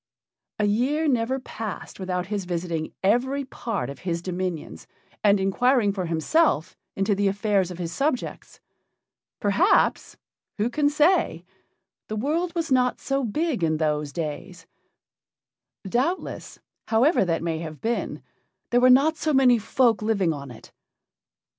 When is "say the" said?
10.89-12.15